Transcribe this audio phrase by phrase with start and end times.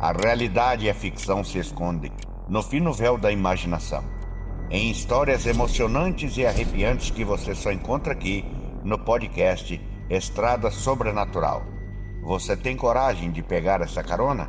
[0.00, 2.12] A realidade e a ficção se escondem
[2.48, 4.04] no fino véu da imaginação.
[4.70, 8.44] Em histórias emocionantes e arrepiantes que você só encontra aqui
[8.84, 11.64] no podcast Estrada Sobrenatural.
[12.22, 14.48] Você tem coragem de pegar essa carona?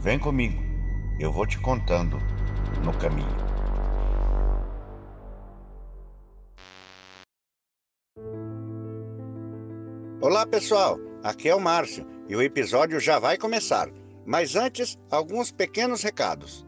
[0.00, 0.60] Vem comigo,
[1.20, 2.18] eu vou te contando
[2.84, 3.46] no caminho.
[10.20, 13.88] Olá pessoal, aqui é o Márcio e o episódio já vai começar.
[14.26, 16.66] Mas antes, alguns pequenos recados.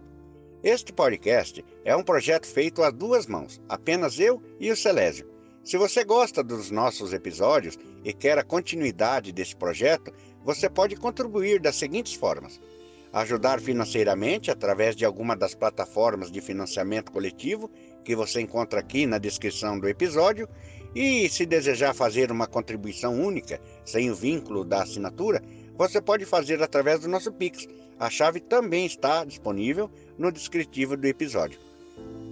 [0.63, 5.29] Este podcast é um projeto feito a duas mãos, apenas eu e o Celésio.
[5.65, 10.13] Se você gosta dos nossos episódios e quer a continuidade desse projeto,
[10.45, 12.61] você pode contribuir das seguintes formas:
[13.13, 17.69] ajudar financeiramente através de alguma das plataformas de financiamento coletivo
[18.05, 20.49] que você encontra aqui na descrição do episódio
[20.95, 25.43] e se desejar fazer uma contribuição única, sem o vínculo da assinatura,
[25.79, 27.69] você pode fazer através do nosso Pix.
[28.01, 31.61] A chave também está disponível no descritivo do episódio.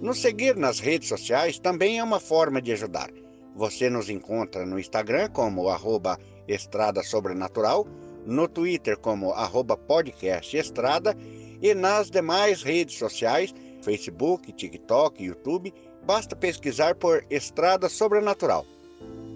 [0.01, 3.09] Nos seguir nas redes sociais também é uma forma de ajudar.
[3.55, 7.87] Você nos encontra no Instagram como arroba Estrada Sobrenatural,
[8.25, 11.15] no Twitter como arroba podcast Estrada
[11.61, 15.73] e nas demais redes sociais, Facebook, TikTok, YouTube,
[16.05, 18.65] basta pesquisar por Estrada Sobrenatural.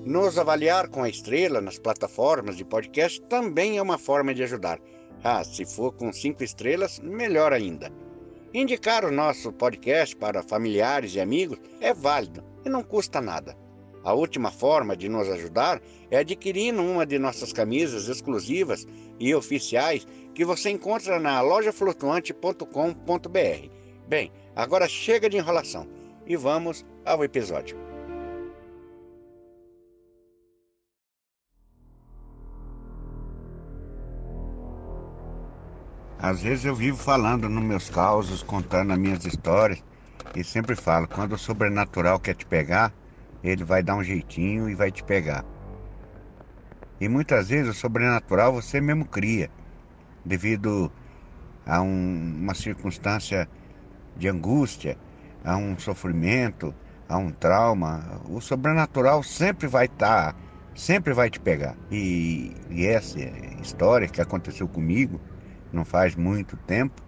[0.05, 4.79] Nos avaliar com a estrela nas plataformas de podcast também é uma forma de ajudar.
[5.23, 7.93] Ah, se for com cinco estrelas, melhor ainda.
[8.51, 13.55] Indicar o nosso podcast para familiares e amigos é válido e não custa nada.
[14.03, 18.87] A última forma de nos ajudar é adquirindo uma de nossas camisas exclusivas
[19.19, 23.69] e oficiais que você encontra na lojaflutuante.com.br.
[24.07, 25.87] Bem, agora chega de enrolação
[26.25, 27.90] e vamos ao episódio.
[36.21, 39.83] Às vezes eu vivo falando nos meus causos, contando as minhas histórias,
[40.35, 42.93] e sempre falo: quando o sobrenatural quer te pegar,
[43.43, 45.43] ele vai dar um jeitinho e vai te pegar.
[46.99, 49.49] E muitas vezes o sobrenatural você mesmo cria,
[50.23, 50.91] devido
[51.65, 53.49] a um, uma circunstância
[54.15, 54.99] de angústia,
[55.43, 56.71] a um sofrimento,
[57.09, 60.39] a um trauma, o sobrenatural sempre vai estar, tá,
[60.75, 61.75] sempre vai te pegar.
[61.89, 63.19] E, e essa
[63.59, 65.19] história que aconteceu comigo,
[65.71, 67.01] não faz muito tempo,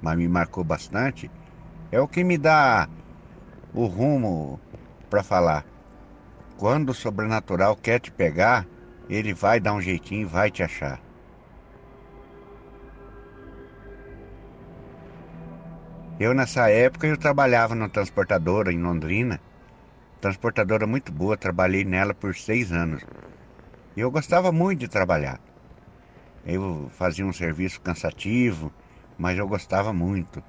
[0.00, 1.30] mas me marcou bastante,
[1.90, 2.88] é o que me dá
[3.74, 4.60] o rumo
[5.08, 5.64] para falar.
[6.56, 8.68] Quando o sobrenatural quer te pegar,
[9.08, 11.00] ele vai dar um jeitinho e vai te achar.
[16.20, 19.40] Eu nessa época eu trabalhava numa transportadora em Londrina,
[20.20, 23.02] transportadora muito boa, trabalhei nela por seis anos.
[23.96, 25.49] E eu gostava muito de trabalhar.
[26.44, 28.72] Eu fazia um serviço cansativo,
[29.18, 30.42] mas eu gostava muito.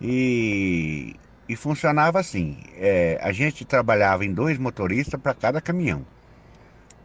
[0.00, 1.16] E,
[1.48, 6.06] e funcionava assim: é, a gente trabalhava em dois motoristas para cada caminhão.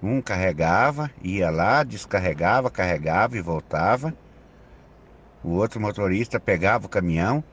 [0.02, 4.14] Um carregava, ia lá, descarregava, carregava e voltava.
[5.44, 7.44] O outro motorista pegava o caminhão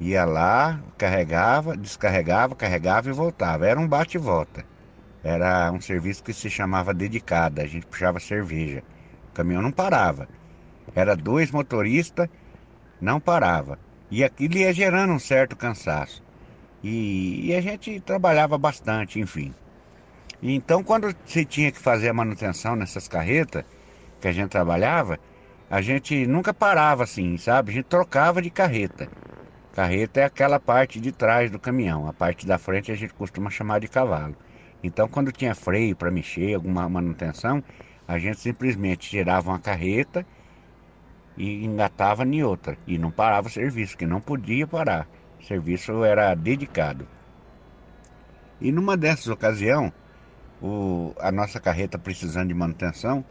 [0.00, 3.66] Ia lá, carregava, descarregava, carregava e voltava.
[3.66, 4.64] Era um bate e volta.
[5.22, 7.60] Era um serviço que se chamava dedicada.
[7.62, 8.82] A gente puxava cerveja.
[9.30, 10.28] O caminhão não parava.
[10.94, 12.28] Era dois motoristas,
[13.00, 13.78] não parava.
[14.10, 16.22] E aquilo ia gerando um certo cansaço.
[16.82, 19.54] E, e a gente trabalhava bastante, enfim.
[20.42, 23.64] E então, quando se tinha que fazer a manutenção nessas carretas
[24.20, 25.18] que a gente trabalhava,
[25.70, 27.70] a gente nunca parava assim, sabe?
[27.70, 29.08] A gente trocava de carreta.
[29.72, 33.50] Carreta é aquela parte de trás do caminhão, a parte da frente a gente costuma
[33.50, 34.34] chamar de cavalo.
[34.82, 37.62] Então, quando tinha freio para mexer, alguma manutenção,
[38.10, 40.26] a gente simplesmente tirava uma carreta
[41.36, 42.76] e engatava em outra.
[42.84, 45.06] E não parava o serviço, que não podia parar.
[45.38, 47.06] O serviço era dedicado.
[48.60, 49.92] E numa dessas ocasiões,
[50.60, 53.24] o, a nossa carreta precisando de manutenção,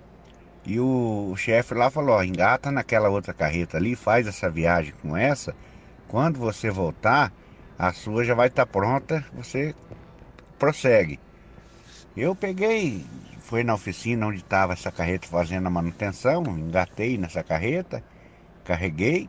[0.65, 4.93] e o, o chefe lá falou, ó, engata naquela outra carreta ali, faz essa viagem
[5.01, 5.53] com essa
[6.07, 7.33] quando você voltar,
[7.77, 9.75] a sua já vai estar tá pronta, você
[10.57, 11.19] prossegue.
[12.15, 13.05] Eu peguei,
[13.49, 18.03] fui na oficina onde estava essa carreta fazendo a manutenção, engatei nessa carreta,
[18.63, 19.27] carreguei.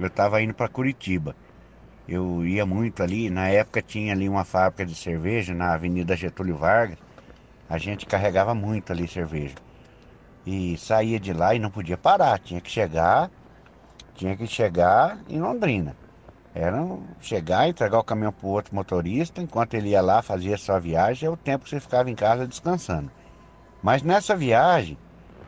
[0.00, 1.36] Eu estava indo para Curitiba.
[2.08, 6.56] Eu ia muito ali, na época tinha ali uma fábrica de cerveja na Avenida Getúlio
[6.56, 6.96] Vargas.
[7.68, 9.56] A gente carregava muito ali cerveja.
[10.46, 13.30] E saía de lá e não podia parar, tinha que chegar
[14.14, 15.94] tinha que chegar em Londrina.
[16.54, 16.78] Era
[17.20, 21.26] chegar, entregar o caminhão para o outro motorista, enquanto ele ia lá, fazia sua viagem,
[21.26, 23.10] é o tempo que você ficava em casa descansando.
[23.82, 24.98] Mas nessa viagem,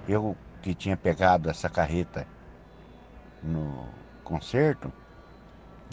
[0.09, 2.27] eu que tinha pegado essa carreta
[3.43, 3.87] no
[4.25, 4.93] concerto,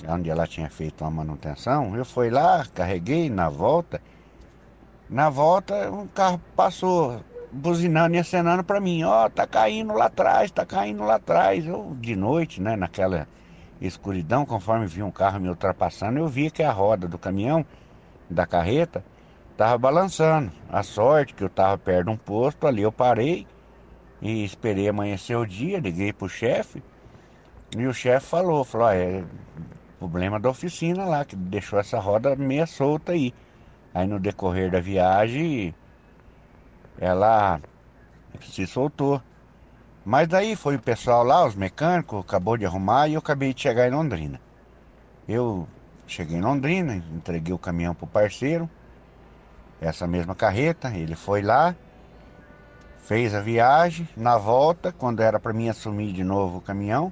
[0.08, 1.96] onde ela tinha feito uma manutenção.
[1.96, 4.02] Eu fui lá, carreguei na volta.
[5.10, 10.06] Na volta, um carro passou buzinando e acenando para mim: Ó, oh, tá caindo lá
[10.06, 11.66] atrás, tá caindo lá atrás.
[11.66, 13.28] Eu, de noite, né, naquela
[13.80, 17.66] escuridão, conforme vi um carro me ultrapassando, eu vi que a roda do caminhão,
[18.30, 19.04] da carreta,
[19.58, 20.52] tava balançando.
[20.70, 23.48] A sorte que eu tava perto de um posto, ali eu parei
[24.22, 26.84] e esperei amanhecer o dia, liguei pro chefe.
[27.76, 29.24] E o chefe falou, falou, ah, é
[30.00, 33.34] problema da oficina lá, que deixou essa roda meia solta aí.
[33.94, 35.74] Aí no decorrer da viagem,
[37.00, 37.60] ela
[38.42, 39.22] se soltou.
[40.04, 43.62] Mas daí foi o pessoal lá, os mecânicos, acabou de arrumar e eu acabei de
[43.62, 44.40] chegar em Londrina.
[45.28, 45.68] Eu
[46.06, 48.70] cheguei em Londrina, entreguei o caminhão pro parceiro,
[49.82, 51.76] essa mesma carreta, ele foi lá,
[53.00, 57.12] fez a viagem, na volta, quando era para mim assumir de novo o caminhão,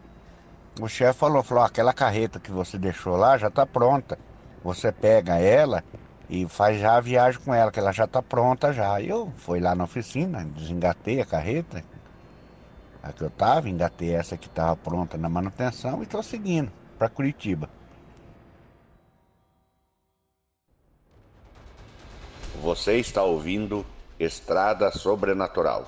[0.82, 4.18] o chefe falou, falou, aquela carreta que você deixou lá já está pronta.
[4.64, 5.84] Você pega ela
[6.28, 9.00] e faz já a viagem com ela, que ela já está pronta já.
[9.00, 11.84] Eu fui lá na oficina, desengatei a carreta,
[13.04, 17.10] a que eu estava, engatei essa que estava pronta na manutenção e estou seguindo para
[17.10, 17.70] Curitiba.
[22.64, 23.86] Você está ouvindo
[24.18, 25.86] Estrada Sobrenatural,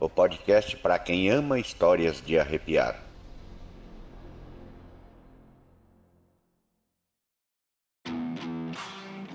[0.00, 2.96] o podcast para quem ama histórias de arrepiar.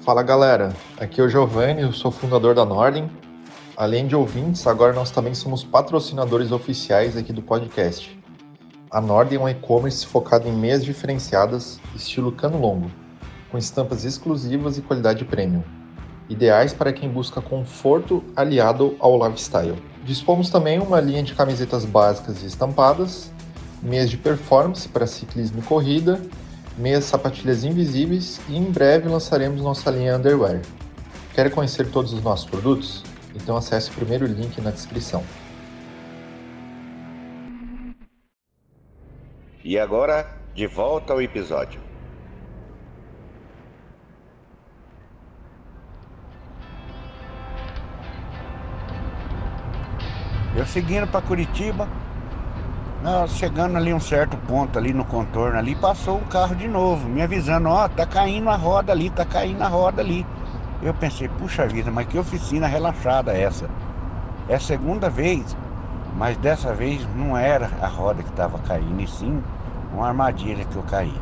[0.04, 3.07] Fala galera, aqui é o Giovanni, eu sou fundador da Norden.
[3.78, 8.19] Além de ouvintes, agora nós também somos patrocinadores oficiais aqui do podcast.
[8.89, 12.89] A Norden é um e-commerce focado em meias diferenciadas, estilo cano longo,
[13.51, 15.63] com estampas exclusivas e qualidade premium,
[16.29, 19.75] ideais para quem busca conforto aliado ao lifestyle.
[20.03, 23.31] Dispomos também uma linha de camisetas básicas e estampadas,
[23.81, 26.21] meias de performance para ciclismo e corrida
[26.77, 30.62] meias sapatilhas invisíveis e em breve lançaremos nossa linha underwear.
[31.33, 33.03] Quer conhecer todos os nossos produtos?
[33.35, 35.23] Então acesse o primeiro link na descrição.
[39.63, 41.91] E agora, de volta ao episódio.
[50.62, 51.88] Eu seguindo para Curitiba,
[53.04, 57.10] nós chegando ali um certo ponto ali no contorno ali, passou um carro de novo,
[57.10, 60.24] me avisando, ó, oh, tá caindo a roda ali, tá caindo a roda ali.
[60.84, 63.68] Eu pensei, puxa vida, mas que oficina relaxada essa.
[64.48, 65.58] É a segunda vez,
[66.16, 69.42] mas dessa vez não era a roda que estava caindo, e sim
[69.92, 71.19] uma armadilha que eu caí.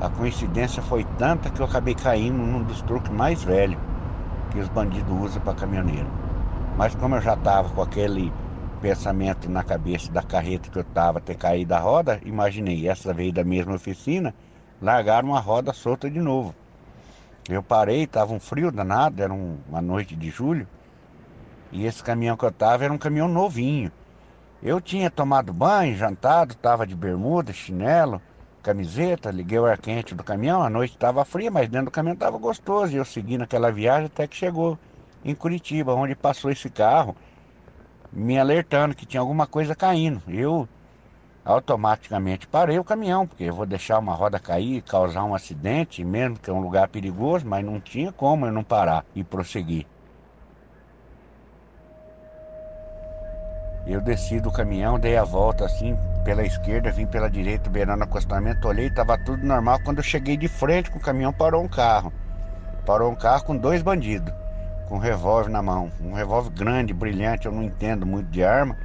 [0.00, 3.78] A coincidência foi tanta que eu acabei caindo num dos truques mais velhos
[4.50, 6.08] que os bandidos usam para caminhoneiro.
[6.74, 8.32] Mas como eu já estava com aquele
[8.82, 13.32] pensamento na cabeça da carreta que eu estava ter caído a roda, imaginei, essa veio
[13.32, 14.34] da mesma oficina,
[14.82, 16.52] largaram uma roda solta de novo.
[17.48, 20.66] Eu parei, estava um frio danado, era um, uma noite de julho,
[21.70, 23.92] e esse caminhão que eu estava era um caminhão novinho.
[24.60, 28.20] Eu tinha tomado banho, jantado, estava de bermuda, chinelo,
[28.64, 32.14] camiseta, liguei o ar quente do caminhão, a noite estava fria, mas dentro do caminhão
[32.14, 34.76] estava gostoso, e eu segui naquela viagem até que chegou
[35.24, 37.14] em Curitiba, onde passou esse carro
[38.12, 40.22] me alertando que tinha alguma coisa caindo.
[40.28, 40.68] Eu
[41.44, 46.38] automaticamente parei o caminhão, porque eu vou deixar uma roda cair, causar um acidente, mesmo
[46.38, 49.86] que é um lugar perigoso, mas não tinha como eu não parar e prosseguir.
[53.84, 58.04] Eu desci do caminhão, dei a volta assim pela esquerda, vim pela direita, beirando o
[58.04, 59.80] acostamento, olhei, estava tudo normal.
[59.82, 62.12] Quando eu cheguei de frente com o caminhão, parou um carro.
[62.86, 64.32] Parou um carro com dois bandidos
[64.92, 65.90] com um revólver na mão.
[66.02, 68.76] Um revólver grande, brilhante, eu não entendo muito de arma,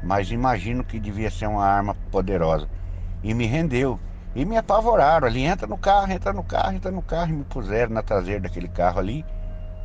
[0.00, 2.68] mas imagino que devia ser uma arma poderosa.
[3.20, 3.98] E me rendeu.
[4.32, 7.44] E me apavoraram ali, entra no carro, entra no carro, entra no carro, e me
[7.44, 9.26] puseram na traseira daquele carro ali.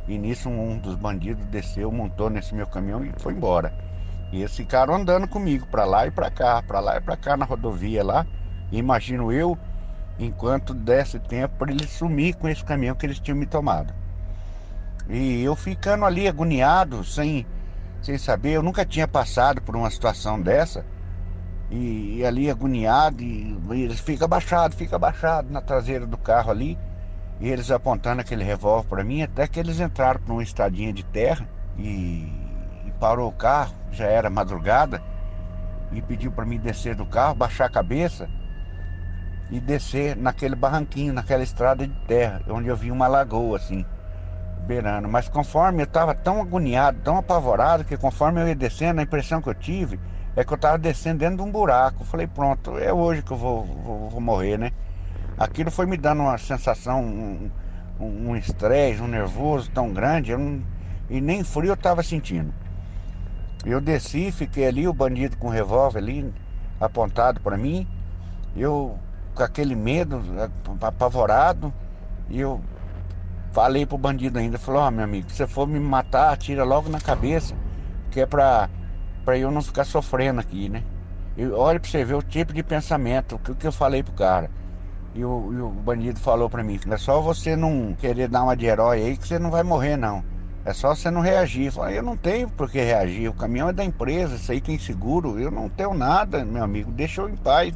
[0.06, 3.74] E nisso um dos bandidos desceu, montou nesse meu caminhão e foi embora.
[4.30, 7.36] E eles ficaram andando comigo para lá e para cá, para lá e para cá
[7.36, 8.24] na rodovia lá.
[8.70, 9.58] E imagino eu,
[10.16, 14.01] enquanto desse tempo, para eles sumir com esse caminhão que eles tinham me tomado.
[15.08, 17.46] E eu ficando ali agoniado, sem,
[18.00, 20.84] sem saber, eu nunca tinha passado por uma situação dessa.
[21.70, 26.50] E, e ali agoniado, e, e eles ficam abaixados, fica abaixado na traseira do carro
[26.50, 26.78] ali.
[27.40, 31.02] E eles apontando aquele revólver para mim, até que eles entraram por uma estradinha de
[31.02, 32.30] terra e,
[32.86, 35.02] e parou o carro, já era madrugada,
[35.90, 38.30] e pediu para mim descer do carro, baixar a cabeça
[39.50, 43.84] e descer naquele barranquinho, naquela estrada de terra, onde eu vi uma lagoa assim
[44.62, 45.08] beirando.
[45.08, 49.42] Mas conforme eu estava tão agoniado, tão apavorado, que conforme eu ia descendo, a impressão
[49.42, 49.98] que eu tive
[50.34, 52.04] é que eu tava descendo dentro de um buraco.
[52.04, 54.72] Falei, pronto, é hoje que eu vou, vou, vou morrer, né?
[55.36, 57.02] Aquilo foi me dando uma sensação,
[58.00, 60.62] um estresse, um, um, nervoso tão grande, não,
[61.08, 62.52] e nem frio eu tava sentindo.
[63.64, 66.32] Eu desci, fiquei ali, o bandido com o revólver ali,
[66.80, 67.86] apontado para mim,
[68.56, 68.98] eu
[69.34, 70.22] com aquele medo,
[70.80, 71.72] apavorado,
[72.28, 72.60] e eu
[73.52, 76.64] falei pro bandido ainda, falou, ó oh, meu amigo, se você for me matar, atira
[76.64, 77.54] logo na cabeça,
[78.10, 78.68] que é pra
[79.24, 80.82] para eu não ficar sofrendo aqui, né?
[81.36, 84.12] E olha para você ver o tipo de pensamento, o que, que eu falei pro
[84.12, 84.50] cara.
[85.14, 88.56] E o, e o bandido falou para mim, é só você não querer dar uma
[88.56, 90.24] de herói aí que você não vai morrer não.
[90.64, 91.66] É só você não reagir.
[91.66, 93.28] Eu falei, eu não tenho por que reagir.
[93.28, 95.38] O caminhão é da empresa, isso aí tem seguro.
[95.38, 96.92] Eu não tenho nada, meu amigo.
[96.92, 97.74] Deixa eu em paz.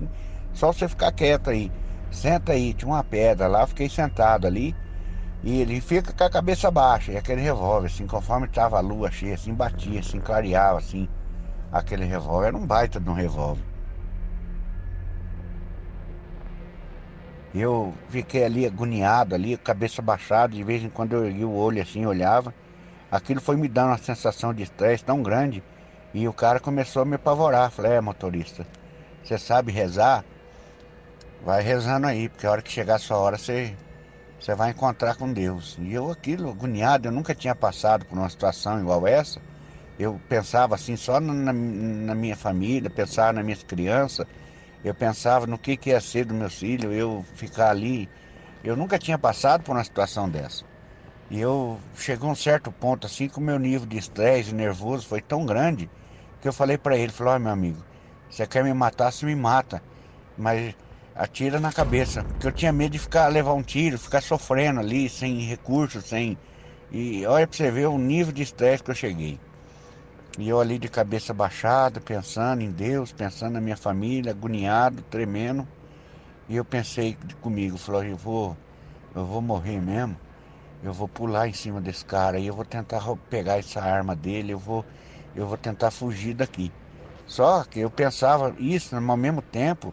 [0.52, 1.70] Só você ficar quieto aí.
[2.12, 4.74] Senta aí, tinha uma pedra lá, fiquei sentado ali.
[5.42, 7.12] E ele fica com a cabeça baixa.
[7.12, 11.08] E aquele revólver, assim, conforme tava a lua cheia, assim, batia, assim, clareava, assim
[11.78, 12.48] aquele revólver.
[12.48, 13.62] Era um baita de um revólver.
[17.54, 21.80] Eu fiquei ali agoniado, ali, cabeça baixada, de vez em quando eu ergui o olho
[21.80, 22.54] assim, olhava.
[23.10, 25.62] Aquilo foi me dando uma sensação de estresse tão grande.
[26.12, 27.70] E o cara começou a me apavorar.
[27.70, 28.66] Falei, é motorista,
[29.22, 30.24] você sabe rezar?
[31.42, 33.74] Vai rezando aí, porque a hora que chegar a sua hora você,
[34.40, 35.76] você vai encontrar com Deus.
[35.80, 39.40] E eu aquilo, agoniado, eu nunca tinha passado por uma situação igual essa.
[39.98, 44.26] Eu pensava assim só na, na minha família, pensava nas minhas crianças,
[44.84, 48.08] eu pensava no que, que ia ser do meu filho, eu ficar ali.
[48.62, 50.64] Eu nunca tinha passado por uma situação dessa.
[51.30, 55.06] E eu chegou a um certo ponto assim que o meu nível de estresse nervoso
[55.06, 55.90] foi tão grande
[56.40, 57.82] que eu falei para ele, falou, oh, meu amigo,
[58.30, 59.82] você quer me matar, você me mata.
[60.36, 60.76] Mas
[61.16, 62.22] atira na cabeça.
[62.24, 66.38] Porque eu tinha medo de ficar levar um tiro, ficar sofrendo ali, sem recursos, sem.
[66.92, 69.40] E olha pra você ver o nível de estresse que eu cheguei.
[70.38, 75.66] E eu ali de cabeça baixada, pensando em Deus, pensando na minha família, agoniado, tremendo.
[76.48, 78.56] E eu pensei comigo, falei, eu vou,
[79.14, 80.16] eu vou morrer mesmo.
[80.84, 84.52] Eu vou pular em cima desse cara e eu vou tentar pegar essa arma dele,
[84.52, 84.84] eu vou,
[85.34, 86.70] eu vou tentar fugir daqui.
[87.26, 89.92] Só que eu pensava isso, mas ao mesmo tempo,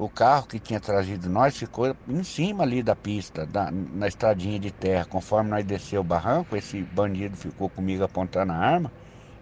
[0.00, 4.58] o carro que tinha trazido nós ficou em cima ali da pista, da, na estradinha
[4.58, 5.04] de terra.
[5.04, 8.90] Conforme nós desceu o barranco, esse bandido ficou comigo apontando a arma.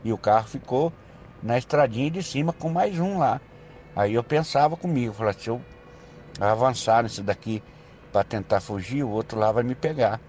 [0.02, 0.92] E o carro ficou
[1.40, 3.40] na estradinha de cima com mais um lá.
[3.94, 5.60] Aí eu pensava comigo, falei, se eu
[6.40, 7.62] avançar nisso daqui
[8.12, 10.20] para tentar fugir, o outro lá vai me pegar.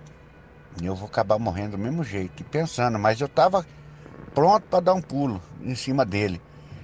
[0.79, 2.41] E eu vou acabar morrendo do mesmo jeito.
[2.41, 3.65] E pensando, mas eu estava
[4.35, 6.39] pronto para dar um pulo em cima dele.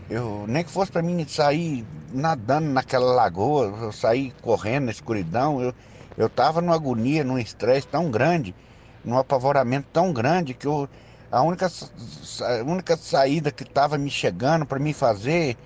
[0.09, 5.61] Eu nem que fosse para mim sair nadando naquela lagoa, eu sair correndo na escuridão,
[5.61, 5.73] eu
[6.17, 8.55] eu estava numa agonia, num estresse tão grande,
[9.03, 10.87] num apavoramento tão grande que eu
[11.31, 15.57] a única, a única saída que estava me chegando para me fazer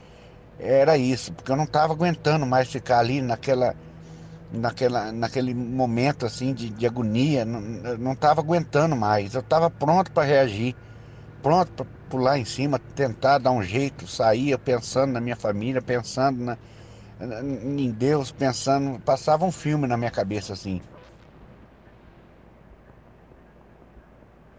[0.57, 3.75] era isso, porque eu não estava aguentando mais ficar ali naquela,
[4.51, 9.35] naquela, naquele momento assim de, de agonia, não estava aguentando mais.
[9.35, 10.75] Eu estava pronto para reagir,
[11.41, 16.43] pronto para pular em cima, tentar dar um jeito, sair pensando na minha família, pensando
[16.43, 16.57] na,
[17.43, 20.81] em Deus, pensando, passava um filme na minha cabeça assim.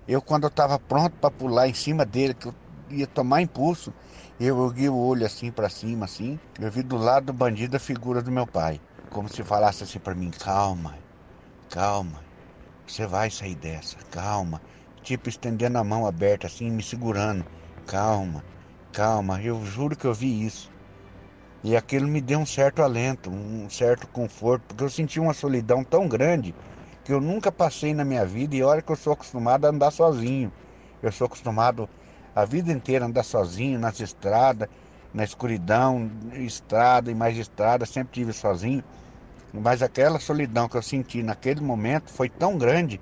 [0.06, 2.54] Eu, quando eu estava pronto para pular em cima dele, que eu
[2.90, 3.92] ia tomar impulso,
[4.40, 6.38] eu ergui o olho assim para cima, assim.
[6.58, 8.80] Eu vi do lado do bandido a figura do meu pai.
[9.10, 10.96] Como se falasse assim para mim: calma,
[11.68, 12.24] calma,
[12.86, 14.60] você vai sair dessa, calma.
[15.02, 17.44] Tipo estendendo a mão aberta assim, me segurando:
[17.86, 18.44] calma,
[18.92, 19.40] calma.
[19.42, 20.70] Eu juro que eu vi isso.
[21.62, 25.84] E aquilo me deu um certo alento, um certo conforto, porque eu senti uma solidão
[25.84, 26.54] tão grande
[27.04, 29.90] que eu nunca passei na minha vida e olha que eu sou acostumado a andar
[29.90, 30.52] sozinho.
[31.02, 31.88] Eu sou acostumado
[32.34, 34.68] a vida inteira a andar sozinho nas estradas,
[35.12, 38.82] na escuridão, estrada e mais estrada, sempre tive sozinho.
[39.52, 43.00] Mas aquela solidão que eu senti naquele momento foi tão grande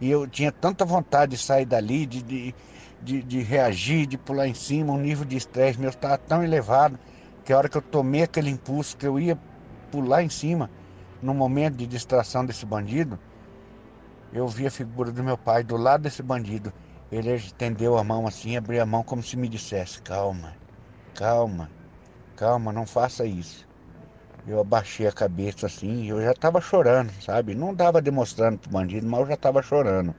[0.00, 2.54] e eu tinha tanta vontade de sair dali, de, de,
[3.02, 6.98] de, de reagir, de pular em cima, o nível de estresse meu estava tão elevado
[7.44, 9.38] que a hora que eu tomei aquele impulso que eu ia
[9.90, 10.70] pular em cima,
[11.22, 13.18] no momento de distração desse bandido,
[14.32, 16.72] eu vi a figura do meu pai do lado desse bandido.
[17.10, 20.56] Ele estendeu a mão assim, abriu a mão como se me dissesse: Calma,
[21.14, 21.70] calma,
[22.34, 23.68] calma, não faça isso.
[24.46, 27.54] Eu abaixei a cabeça assim eu já estava chorando, sabe?
[27.54, 30.14] Não estava demonstrando para o bandido, mas eu já estava chorando.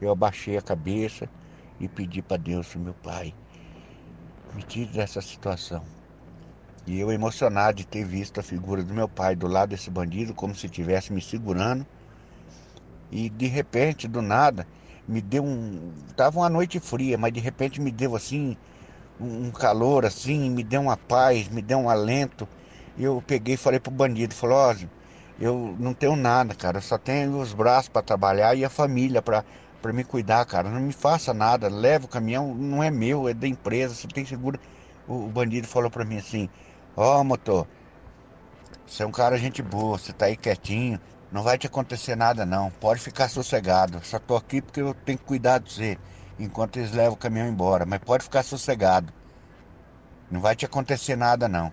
[0.00, 1.28] Eu abaixei a cabeça
[1.80, 3.34] e pedi para Deus, meu pai,
[4.54, 5.82] me tire dessa situação.
[6.86, 10.32] E eu emocionado de ter visto a figura do meu pai do lado desse bandido,
[10.32, 11.84] como se estivesse me segurando.
[13.10, 14.64] E de repente, do nada,
[15.08, 15.92] me deu um.
[16.14, 18.56] Tava uma noite fria, mas de repente me deu assim
[19.18, 22.48] um calor assim, me deu uma paz, me deu um alento.
[22.96, 24.74] E eu peguei e falei pro bandido, falou, ó,
[25.38, 29.20] eu não tenho nada, cara, eu só tenho os braços para trabalhar e a família
[29.20, 29.44] para
[29.86, 30.68] para me cuidar, cara.
[30.68, 34.24] Não me faça nada, leva o caminhão, não é meu, é da empresa, você tem
[34.24, 34.58] seguro.
[35.06, 36.48] O, o bandido falou para mim assim:
[36.96, 37.68] Ó, oh, motor,
[38.86, 41.00] você é um cara gente boa, você tá aí quietinho,
[41.30, 44.00] não vai te acontecer nada não, pode ficar sossegado.
[44.04, 45.98] Só tô aqui porque eu tenho que cuidar de você
[46.38, 49.12] enquanto eles levam o caminhão embora, mas pode ficar sossegado.
[50.30, 51.72] Não vai te acontecer nada não.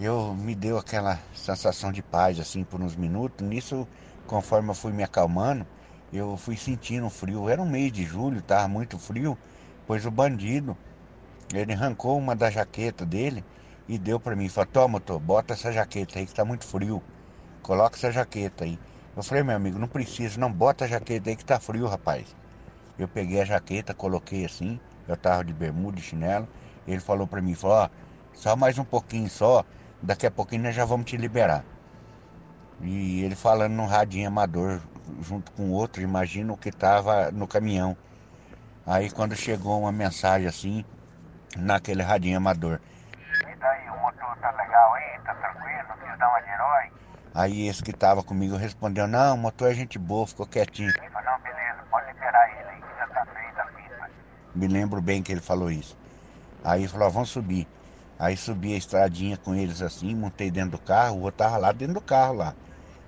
[0.00, 3.46] Eu me deu aquela sensação de paz assim por uns minutos.
[3.46, 3.86] Nisso,
[4.26, 5.66] conforme eu fui me acalmando,
[6.12, 7.48] eu fui sentindo frio.
[7.48, 9.36] Era um mês de julho, tava muito frio,
[9.86, 10.76] pois o bandido,
[11.52, 13.44] ele arrancou uma da jaqueta dele
[13.86, 14.48] e deu para mim.
[14.48, 17.02] Falou, toma, tô, bota essa jaqueta aí que tá muito frio.
[17.62, 18.78] Coloca essa jaqueta aí.
[19.14, 22.34] Eu falei, meu amigo, não precisa, não bota a jaqueta aí que tá frio, rapaz.
[22.98, 26.48] Eu peguei a jaqueta, coloquei assim, eu tava de bermuda e chinelo.
[26.86, 27.88] Ele falou para mim, falou, ó,
[28.32, 29.64] só mais um pouquinho só,
[30.02, 31.64] daqui a pouquinho nós já vamos te liberar.
[32.80, 34.80] E ele falando no radinho amador,
[35.20, 37.96] junto com outro, imagina o que estava no caminhão.
[38.84, 40.84] Aí quando chegou uma mensagem assim,
[41.56, 42.80] naquele radinho amador.
[43.40, 45.20] E daí, o motor tá legal aí?
[45.24, 45.88] Tá tranquilo?
[46.04, 46.92] Quis dar uma de herói?
[47.34, 50.92] Aí esse que estava comigo respondeu, não, o motor é gente boa, ficou quietinho.
[50.92, 54.10] falei, não, beleza, pode liberar ele aí que já tá feita a fita.
[54.54, 55.96] Me lembro bem que ele falou isso.
[56.64, 57.66] Aí falou, vamos subir.
[58.22, 61.72] Aí subi a estradinha com eles assim, montei dentro do carro, o outro tava lá
[61.72, 62.54] dentro do carro lá.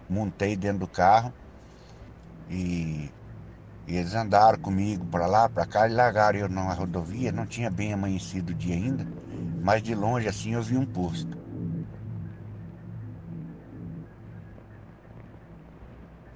[0.08, 1.32] Montei dentro do carro
[2.50, 3.08] e,
[3.86, 7.70] e eles andaram comigo para lá, para cá, e largaram eu na rodovia, não tinha
[7.70, 9.06] bem amanhecido o dia ainda,
[9.62, 11.28] mas de longe assim eu vi um posto.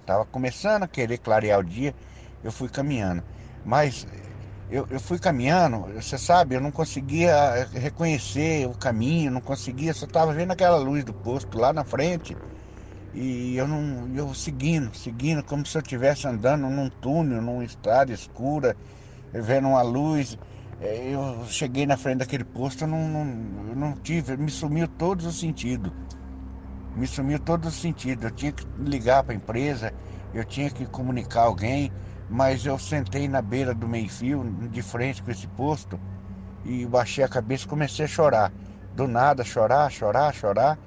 [0.07, 1.93] Tava começando a querer clarear o dia,
[2.45, 3.25] eu fui caminhando.
[3.65, 4.07] Mas
[4.71, 10.05] eu, eu fui caminhando, você sabe, eu não conseguia reconhecer o caminho, não conseguia, só
[10.05, 12.37] estava vendo aquela luz do posto lá na frente.
[13.15, 18.13] E eu não, eu seguindo, seguindo, como se eu estivesse andando num túnel, numa estrada
[18.13, 18.77] escura,
[19.33, 20.39] vendo uma luz.
[20.81, 24.87] É, eu cheguei na frente daquele posto, eu não, não, eu não tive, me sumiu
[24.87, 25.91] todos os sentidos.
[26.95, 28.25] Me sumiu todos os sentidos.
[28.25, 29.93] Eu tinha que ligar para a empresa,
[30.35, 31.91] eu tinha que comunicar alguém,
[32.29, 35.99] mas eu sentei na beira do meio-fio, de frente com esse posto,
[36.65, 38.53] e baixei a cabeça e comecei a chorar.
[38.95, 40.79] Do nada, chorar, chorar, chorar.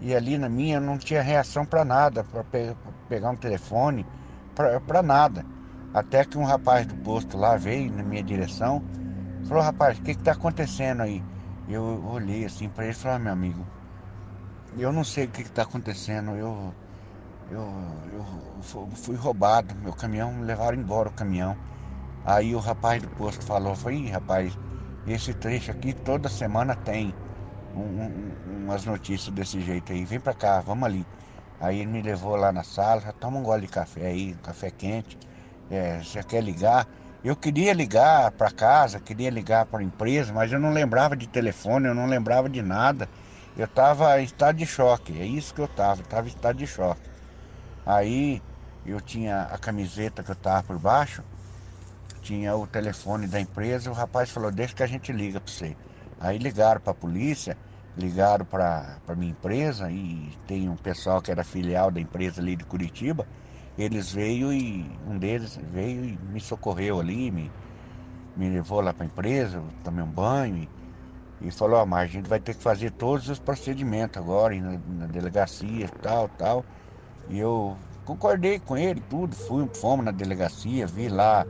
[0.00, 2.74] E ali na minha não tinha reação para nada, para pe
[3.08, 4.06] pegar um telefone,
[4.86, 5.44] para nada.
[5.92, 8.82] Até que um rapaz do posto lá veio na minha direção,
[9.44, 11.22] falou: Rapaz, o que está acontecendo aí?
[11.68, 13.66] Eu olhei assim para ele e falei: ah, Meu amigo,
[14.78, 16.30] eu não sei o que está acontecendo.
[16.32, 16.74] Eu,
[17.50, 17.60] eu,
[18.12, 21.56] eu fui roubado, meu caminhão, me levaram embora o caminhão.
[22.24, 24.56] Aí o rapaz do posto falou: Foi, rapaz,
[25.06, 27.12] esse trecho aqui toda semana tem
[27.74, 31.04] um, um, umas notícias desse jeito aí, vem pra cá, vamos ali.
[31.60, 34.70] Aí ele me levou lá na sala, já toma um gole de café aí, café
[34.70, 35.18] quente.
[35.70, 36.86] É, você quer ligar?
[37.22, 41.26] Eu queria ligar para casa, queria ligar para a empresa, mas eu não lembrava de
[41.28, 43.08] telefone, eu não lembrava de nada.
[43.56, 46.66] Eu estava em estado de choque, é isso que eu estava, estava em estado de
[46.66, 47.09] choque.
[47.84, 48.42] Aí
[48.84, 51.22] eu tinha a camiseta que eu estava por baixo,
[52.22, 55.76] tinha o telefone da empresa, o rapaz falou, deixa que a gente liga para você.
[56.20, 57.56] Aí ligaram para a polícia,
[57.96, 62.56] ligaram para a minha empresa e tem um pessoal que era filial da empresa ali
[62.56, 63.26] de Curitiba.
[63.78, 67.50] Eles veio e um deles veio e me socorreu ali, me,
[68.36, 70.68] me levou lá para a empresa, tomei um banho
[71.40, 74.54] e, e falou, oh, mas a gente vai ter que fazer todos os procedimentos agora,
[74.60, 76.64] na, na delegacia, tal, tal.
[77.30, 81.46] E eu concordei com ele, tudo, fui, fomos na delegacia, vi lá,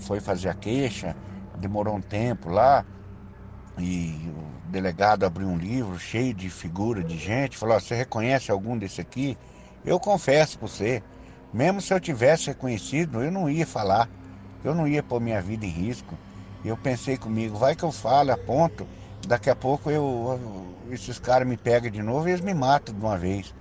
[0.00, 1.16] foi fazer a queixa,
[1.58, 2.84] demorou um tempo lá.
[3.78, 8.76] E o delegado abriu um livro cheio de figura de gente, falou: Você reconhece algum
[8.76, 9.36] desse aqui?
[9.82, 11.02] Eu confesso para você,
[11.54, 14.10] mesmo se eu tivesse reconhecido, eu não ia falar,
[14.62, 16.18] eu não ia pôr minha vida em risco.
[16.62, 18.86] Eu pensei comigo: vai que eu falo, aponto,
[19.26, 23.00] daqui a pouco eu, esses caras me pegam de novo e eles me matam de
[23.00, 23.54] uma vez.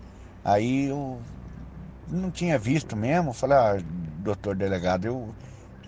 [0.46, 1.20] Aí eu
[2.08, 3.78] não tinha visto mesmo, falei: ah,
[4.20, 5.36] doutor delegado, eu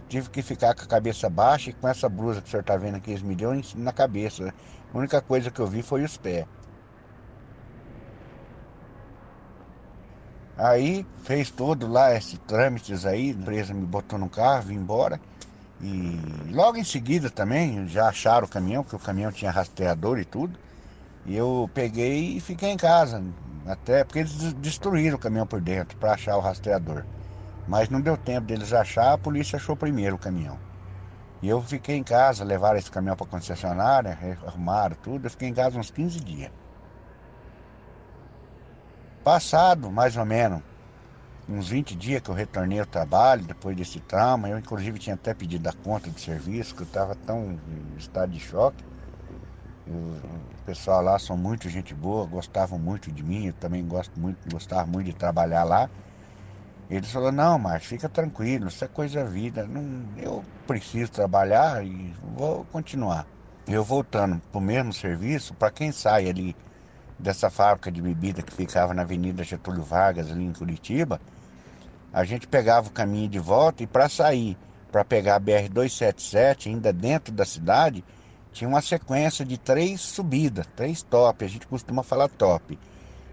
[0.09, 2.75] tive que ficar com a cabeça baixa e com essa blusa que o senhor está
[2.75, 4.51] vendo aqui, eles me deu na cabeça.
[4.91, 6.47] A única coisa que eu vi foi os pés.
[10.57, 15.21] Aí fez todo lá esses trâmites aí, a empresa me botou no carro, vim embora.
[15.79, 16.19] E
[16.51, 20.57] logo em seguida também já acharam o caminhão, porque o caminhão tinha rastreador e tudo.
[21.27, 23.21] E eu peguei e fiquei em casa,
[23.67, 27.03] até porque eles destruíram o caminhão por dentro para achar o rastreador.
[27.67, 30.57] Mas não deu tempo deles achar, a polícia achou primeiro o caminhão.
[31.41, 35.53] E eu fiquei em casa, levaram esse caminhão para concessionária, arrumaram tudo, eu fiquei em
[35.53, 36.51] casa uns 15 dias.
[39.23, 40.61] Passado, mais ou menos,
[41.49, 45.33] uns 20 dias que eu retornei ao trabalho, depois desse trauma, eu inclusive tinha até
[45.33, 48.83] pedido a conta do serviço, que eu estava tão em estado de choque.
[49.89, 54.37] O pessoal lá são muito gente boa, gostavam muito de mim, eu também gosto muito,
[54.51, 55.89] gostava muito de trabalhar lá.
[56.89, 59.65] Eles falaram, não, mas fica tranquilo, isso é coisa vida.
[59.65, 63.25] Não, eu preciso trabalhar e vou continuar.
[63.67, 66.55] Eu voltando para o mesmo serviço, para quem sai ali
[67.19, 71.19] dessa fábrica de bebida que ficava na Avenida Getúlio Vargas, ali em Curitiba,
[72.13, 74.57] a gente pegava o caminho de volta e para sair,
[74.91, 78.03] para pegar a BR-277, ainda dentro da cidade,
[78.57, 82.77] tinha uma sequência de três subidas, três top, a gente costuma falar top.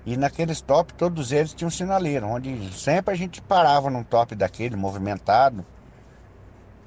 [0.05, 4.77] E naqueles top, todos eles tinham sinaleiro, onde sempre a gente parava num top daquele,
[4.77, 5.65] movimentado,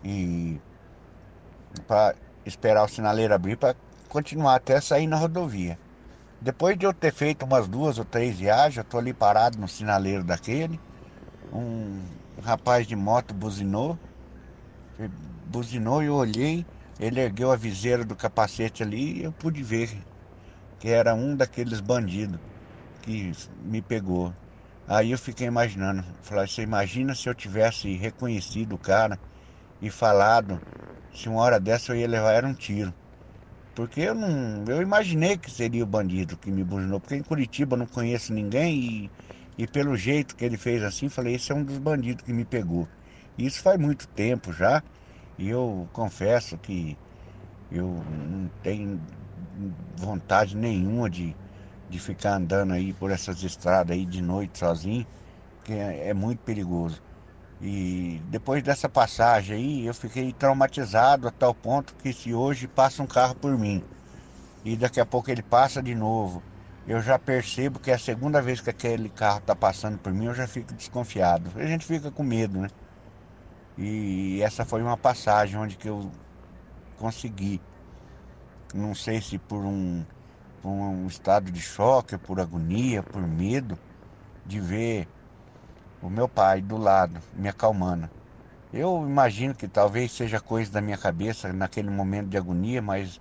[0.03, 0.61] e
[1.87, 2.13] para
[2.45, 3.75] esperar o sinaleiro abrir para
[4.07, 5.79] continuar até sair na rodovia.
[6.39, 9.67] Depois de eu ter feito umas duas ou três viagens, eu tô ali parado no
[9.67, 10.79] sinaleiro daquele.
[11.51, 12.03] Um
[12.43, 13.97] rapaz de moto buzinou.
[15.47, 16.63] Buzinou e eu olhei.
[16.99, 19.89] Ele ergueu a viseira do capacete ali e eu pude ver
[20.79, 22.39] que era um daqueles bandidos
[23.01, 23.31] que
[23.63, 24.33] me pegou.
[24.87, 29.19] Aí eu fiquei imaginando, falei, você imagina se eu tivesse reconhecido o cara
[29.81, 30.59] e falado,
[31.13, 32.93] se uma hora dessa eu ia levar era um tiro.
[33.75, 34.63] Porque eu não.
[34.67, 38.33] Eu imaginei que seria o bandido que me buzinou, porque em Curitiba eu não conheço
[38.33, 39.11] ninguém e,
[39.57, 42.43] e pelo jeito que ele fez assim, falei, esse é um dos bandidos que me
[42.43, 42.87] pegou.
[43.37, 44.81] Isso faz muito tempo já,
[45.37, 46.97] e eu confesso que
[47.71, 48.99] eu não tenho
[49.97, 51.35] vontade nenhuma de,
[51.89, 55.05] de ficar andando aí por essas estradas aí de noite sozinho,
[55.63, 57.01] que é, é muito perigoso.
[57.61, 63.01] E depois dessa passagem aí, eu fiquei traumatizado a tal ponto que se hoje passa
[63.01, 63.83] um carro por mim
[64.63, 66.43] e daqui a pouco ele passa de novo,
[66.87, 70.25] eu já percebo que é a segunda vez que aquele carro está passando por mim,
[70.25, 71.51] eu já fico desconfiado.
[71.55, 72.69] A gente fica com medo, né?
[73.77, 76.11] E essa foi uma passagem onde que eu
[76.97, 77.61] consegui,
[78.73, 80.03] não sei se por um,
[80.61, 83.77] por um estado de choque, por agonia, por medo,
[84.45, 85.07] de ver
[86.01, 88.09] o meu pai do lado, me acalmando.
[88.73, 93.19] Eu imagino que talvez seja coisa da minha cabeça naquele momento de agonia, mas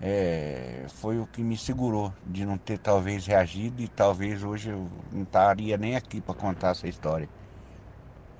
[0.00, 4.90] é, foi o que me segurou de não ter talvez reagido e talvez hoje eu
[5.12, 7.28] não estaria nem aqui para contar essa história.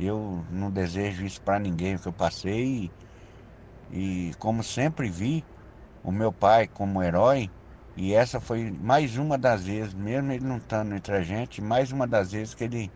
[0.03, 2.95] Eu não desejo isso para ninguém que eu passei
[3.89, 5.47] e, e como sempre vi
[6.03, 7.53] o meu pai como herói
[7.97, 11.93] e essa foi mais uma das vezes, mesmo ele não estando entre a gente, mais
[11.93, 12.95] uma das vezes que ele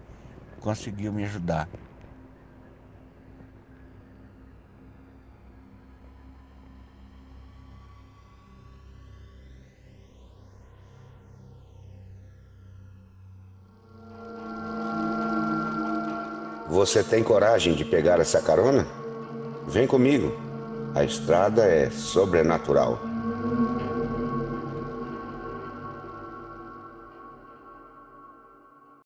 [0.60, 1.70] conseguiu me ajudar.
[16.74, 18.84] Você tem coragem de pegar essa carona?
[19.68, 20.34] Vem comigo.
[20.92, 23.13] A estrada é sobrenatural.